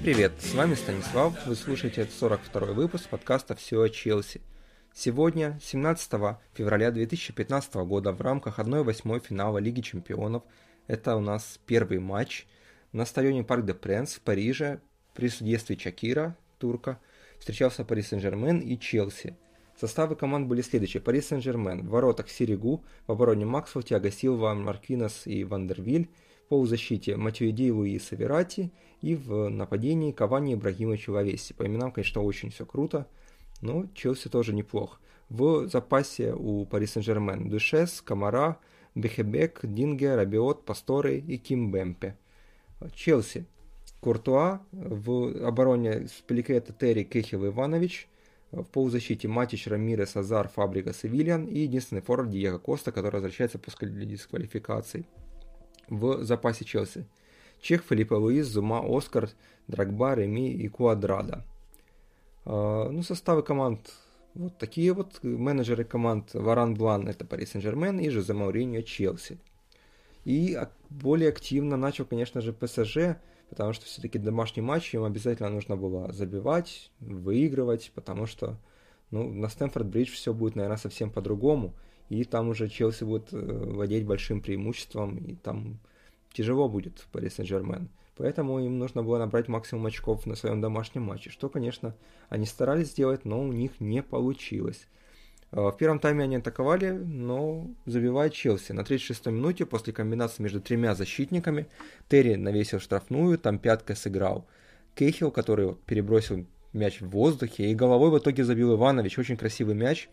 [0.00, 4.40] привет, с вами Станислав, вы слушаете 42 выпуск подкаста «Все о Челси».
[4.94, 10.44] Сегодня, 17 февраля 2015 года, в рамках 1-8 финала Лиги Чемпионов,
[10.86, 12.46] это у нас первый матч
[12.92, 14.80] на стадионе Парк де Пренс в Париже
[15.14, 16.98] при судействе Чакира, турка,
[17.38, 19.36] встречался Пари Сен-Жермен и Челси.
[19.78, 21.02] Составы команд были следующие.
[21.02, 26.08] Пари Сен-Жермен в воротах Сиригу, в обороне Максвелл, Тиаго Силва, Маркинес и Вандервиль,
[26.52, 31.54] полузащите Матюиди, Луи и Саверати, и в нападении Кавани, Ибрагимович и Лавеси.
[31.54, 33.06] По именам, конечно, очень все круто,
[33.62, 35.00] но Челси тоже неплох.
[35.30, 38.58] В запасе у Пари Сен-Жермен Дюшес, Камара,
[38.94, 42.18] Бехебек, Динге, Рабиот, Пасторы и Ким Бемпе.
[42.94, 43.46] Челси.
[44.00, 48.10] Куртуа, в обороне Спеликета, Терри, Кехил, Иванович,
[48.50, 53.88] в полузащите Матич, Рамирес, Азар, Фабрика, Севильян и единственный форвард Диего Коста, который возвращается после
[53.88, 55.06] дисквалификации
[55.92, 57.06] в запасе Челси.
[57.60, 59.30] Чех, Филиппа Луис, Зума, Оскар,
[59.68, 61.44] Драгба, Реми и Куадрада.
[62.44, 63.92] А, ну, составы команд
[64.34, 65.22] вот такие вот.
[65.22, 69.38] Менеджеры команд Варан Блан это Пари Сен-Жермен и Жозе Мауриньо Челси.
[70.24, 73.18] И более активно начал, конечно же, ПСЖ,
[73.50, 78.56] потому что все-таки домашний матч им обязательно нужно было забивать, выигрывать, потому что
[79.10, 81.74] ну, на Стэнфорд-Бридж все будет, наверное, совсем по-другому.
[82.12, 85.78] И там уже Челси будет э, владеть большим преимуществом, и там
[86.34, 87.88] тяжело будет Пари Сен-Жермен.
[88.18, 91.96] Поэтому им нужно было набрать максимум очков на своем домашнем матче, что, конечно,
[92.28, 94.88] они старались сделать, но у них не получилось.
[95.52, 98.72] А, в первом тайме они атаковали, но забивает Челси.
[98.72, 101.66] На 36-й минуте после комбинации между тремя защитниками
[102.08, 104.46] Терри навесил штрафную, там пяткой сыграл.
[104.94, 109.18] Кейхил, который перебросил мяч в воздухе, и головой в итоге забил Иванович.
[109.18, 110.10] Очень красивый мяч.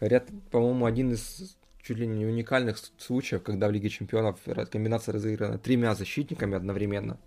[0.00, 4.38] Говорят, по-моему, один из чуть ли не уникальных случаев, когда в Лиге Чемпионов
[4.70, 7.18] комбинация разыграна тремя защитниками одновременно,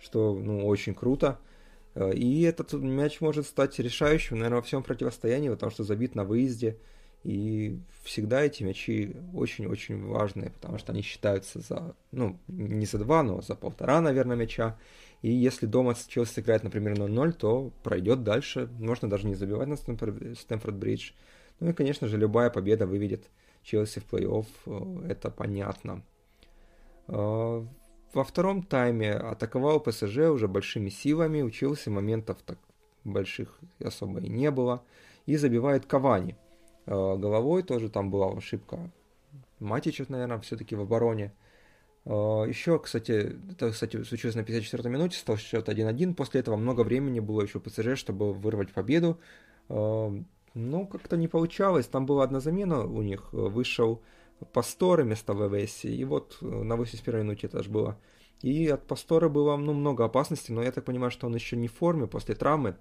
[0.00, 1.38] что ну, очень круто.
[1.94, 6.24] Э, и этот мяч может стать решающим, наверное, во всем противостоянии, потому что забит на
[6.24, 6.76] выезде.
[7.24, 13.22] И всегда эти мячи очень-очень важные, потому что они считаются за, ну, не за два,
[13.24, 14.78] но за полтора, наверное, мяча.
[15.22, 18.68] И если дома Челси играет, например, 0-0, то пройдет дальше.
[18.78, 21.12] Можно даже не забивать на Стэнфорд-Бридж.
[21.60, 23.30] Ну и, конечно же, любая победа выведет
[23.62, 26.02] Челси в плей-офф, э, это понятно.
[27.08, 27.64] Э,
[28.14, 32.58] во втором тайме атаковал ПСЖ уже большими силами, у Челси моментов так
[33.04, 34.82] больших особо и не было.
[35.26, 36.36] И забивает Кавани.
[36.86, 38.90] Э, головой тоже там была ошибка
[39.58, 41.32] Матичев, наверное, все-таки в обороне.
[42.04, 46.14] Еще, кстати, это, кстати, случилось на 54-й минуте, стал счет 1-1.
[46.14, 49.20] После этого много времени было еще ПСЖ, чтобы вырвать победу.
[50.60, 51.86] Ну, как-то не получалось.
[51.86, 53.32] Там была одна замена у них.
[53.32, 54.02] Вышел
[54.52, 55.84] Пасторы вместо ВВС.
[55.84, 57.96] И вот э, на 81-й минуте это же было.
[58.42, 61.68] И от Пастора было ну, много опасностей, но я так понимаю, что он еще не
[61.68, 62.76] в форме после травмы.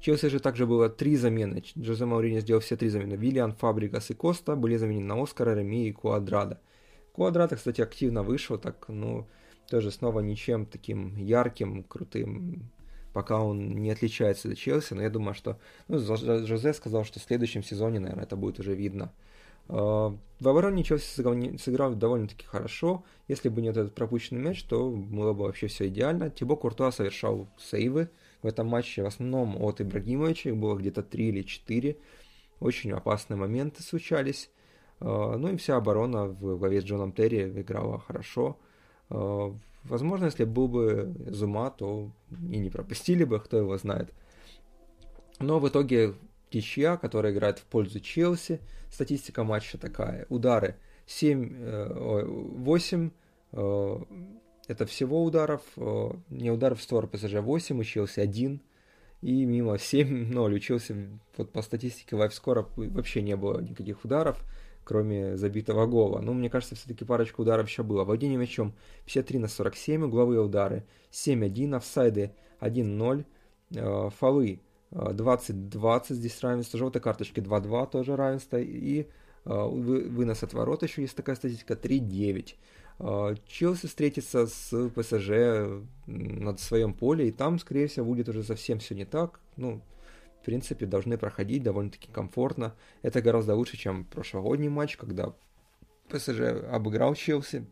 [0.00, 1.62] Челси же также было три замены.
[1.78, 3.14] Джозе Маурини сделал все три замены.
[3.14, 6.60] Виллиан, Фабригас и Коста были заменены на Оскара, Реми и Куадрада.
[7.12, 9.28] Куадрада, кстати, активно вышел, так, ну,
[9.70, 12.68] тоже снова ничем таким ярким, крутым
[13.14, 15.56] пока он не отличается от Челси, но я думаю, что
[15.88, 19.12] ну, Жозе сказал, что в следующем сезоне, наверное, это будет уже видно.
[19.68, 23.04] А, в обороне Челси сыграл довольно-таки хорошо.
[23.28, 26.28] Если бы не этот пропущенный мяч, то было бы вообще все идеально.
[26.28, 28.10] Тибо Куртуа совершал сейвы
[28.42, 31.96] в этом матче, в основном от Ибрагимовича, их было где-то 3 или 4.
[32.58, 34.50] Очень опасные моменты случались.
[34.98, 38.58] А, ну и вся оборона в главе с Джоном Терри играла хорошо.
[39.84, 44.12] Возможно, если был бы Зума, то и не пропустили бы, кто его знает.
[45.40, 46.14] Но в итоге
[46.50, 48.60] Тичья, которая играет в пользу Челси,
[48.90, 50.26] статистика матча такая.
[50.28, 50.76] Удары
[51.06, 53.10] 7, 8,
[53.52, 53.98] э, э,
[54.68, 58.60] это всего ударов, э, не ударов в сторону ПСЖ 8, у Челси 1,
[59.20, 64.42] и мимо 7-0 у Челси, вот по статистике лайфскора вообще не было никаких ударов
[64.84, 66.20] кроме забитого гола.
[66.20, 68.04] Ну, мне кажется, все-таки парочку ударов еще было.
[68.04, 68.74] Владение мячом
[69.06, 73.24] 53 на 47, угловые удары 7-1, офсайды 1-0,
[73.74, 74.60] э, фолы
[74.92, 79.04] 20-20, э, здесь равенство, желтые карточки 2-2, тоже равенство, и э,
[79.44, 82.54] вынос от ворот еще есть такая статистика 3-9.
[83.00, 88.78] Э, Челси встретится с ПСЖ на своем поле, и там, скорее всего, будет уже совсем
[88.78, 89.40] все не так.
[89.56, 89.80] Ну,
[90.44, 92.74] в принципе, должны проходить довольно-таки комфортно.
[93.00, 95.32] Это гораздо лучше, чем прошлогодний матч, когда
[96.10, 97.64] ПСЖ обыграл Челси.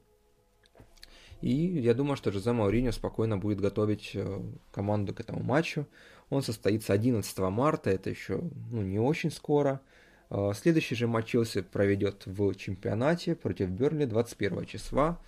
[1.42, 4.40] И я думаю, что Жозе Мауриньо спокойно будет готовить э,
[4.70, 5.86] команду к этому матчу.
[6.30, 8.40] Он состоится 11 марта, это еще
[8.70, 9.82] ну, не очень скоро.
[10.30, 15.20] Э, следующий же матч Челси проведет в чемпионате против Берли 21 числа.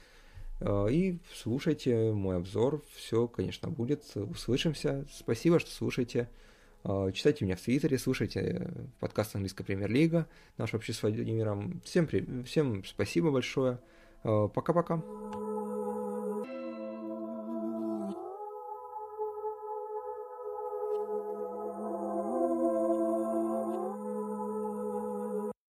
[0.61, 4.03] Э, и слушайте мой обзор, все, конечно, будет.
[4.17, 5.05] Услышимся.
[5.13, 6.31] Спасибо, что слушаете.
[6.85, 8.71] Э, читайте меня в Твиттере, слушайте
[9.01, 10.27] подкаст английская премьер-лига,
[10.59, 11.81] наш общество с Владимиром.
[11.85, 12.09] Всем,
[12.45, 13.79] всем спасибо большое.
[14.23, 15.03] Пока-пока.